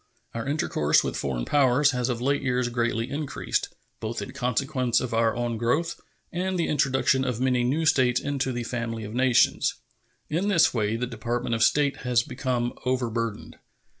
Our 0.33 0.47
intercourse 0.47 1.03
with 1.03 1.15
foreign 1.15 1.45
powers 1.45 1.91
has 1.91 2.09
of 2.09 2.19
late 2.21 2.41
years 2.41 2.69
greatly 2.69 3.11
increased, 3.11 3.71
both 3.99 4.19
in 4.19 4.31
consequence 4.31 4.99
of 4.99 5.13
our 5.13 5.35
own 5.35 5.57
growth 5.59 6.01
and 6.31 6.57
the 6.57 6.67
introduction 6.67 7.23
of 7.23 7.39
many 7.39 7.63
new 7.63 7.85
states 7.85 8.19
into 8.19 8.51
the 8.51 8.63
family 8.63 9.03
of 9.03 9.13
nations. 9.13 9.75
In 10.27 10.47
this 10.47 10.73
way 10.73 10.95
the 10.95 11.05
Department 11.05 11.53
of 11.53 11.61
State 11.61 11.97
has 11.97 12.23
become 12.23 12.73
overburdened. 12.83 13.57